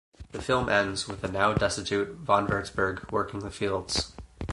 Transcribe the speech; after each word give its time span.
The 0.31 0.41
film 0.41 0.67
ends 0.67 1.07
with 1.07 1.21
the 1.21 1.27
now 1.31 1.53
destitute 1.53 2.15
Von 2.15 2.47
Wurzburg 2.47 3.11
working 3.11 3.41
the 3.41 3.51
fields. 3.51 4.13